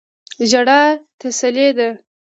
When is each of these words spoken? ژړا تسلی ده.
ژړا 0.49 0.81
تسلی 1.19 1.67
ده. 1.77 1.89